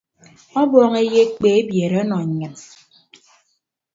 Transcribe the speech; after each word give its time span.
Ọbọñ 0.61 0.91
eyekpe 1.03 1.47
ebiere 1.59 1.97
ọnọ 2.03 2.17
nnyịn. 2.27 2.55